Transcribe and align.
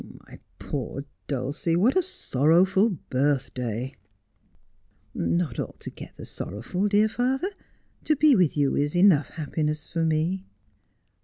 My 0.27 0.39
poor 0.57 1.05
Dulcie, 1.27 1.75
what 1.75 1.95
a 1.95 2.01
sorrowful 2.01 2.89
birthday!' 2.89 3.93
'Not 5.13 5.59
altogether 5.59 6.25
sorrowful, 6.25 6.87
dear 6.87 7.07
father. 7.07 7.51
To 8.05 8.15
be 8.15 8.35
with 8.35 8.57
you 8.57 8.75
is 8.75 8.95
enough 8.95 9.29
happiness 9.29 9.85
for 9.93 10.03
me.' 10.03 10.47